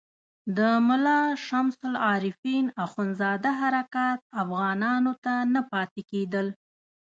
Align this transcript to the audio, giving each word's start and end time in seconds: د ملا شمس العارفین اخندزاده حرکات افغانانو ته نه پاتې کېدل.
د 0.57 0.59
ملا 0.87 1.21
شمس 1.47 1.77
العارفین 1.91 2.65
اخندزاده 2.85 3.51
حرکات 3.61 4.19
افغانانو 4.43 5.11
ته 5.23 5.33
نه 5.53 5.61
پاتې 5.71 6.01
کېدل. 6.11 6.47